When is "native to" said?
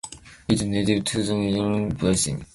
0.63-1.21